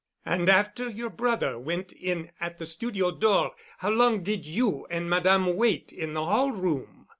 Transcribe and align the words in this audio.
"And 0.25 0.49
after 0.49 0.89
your 0.89 1.11
brother 1.11 1.59
went 1.59 1.91
in 1.91 2.31
at 2.39 2.57
the 2.57 2.65
studio 2.65 3.11
door, 3.11 3.53
how 3.77 3.91
long 3.91 4.23
did 4.23 4.47
you 4.47 4.87
and 4.89 5.07
Madame 5.07 5.55
wait 5.55 5.93
in 5.93 6.15
the 6.15 6.25
hall 6.25 6.49
room?" 6.51 7.07